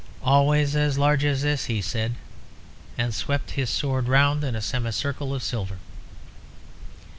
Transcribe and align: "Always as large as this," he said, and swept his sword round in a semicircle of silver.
"Always 0.23 0.75
as 0.75 0.97
large 0.97 1.23
as 1.23 1.43
this," 1.43 1.65
he 1.65 1.79
said, 1.79 2.15
and 2.97 3.13
swept 3.13 3.51
his 3.51 3.69
sword 3.69 4.07
round 4.07 4.43
in 4.43 4.55
a 4.55 4.59
semicircle 4.61 5.31
of 5.31 5.43
silver. 5.43 5.77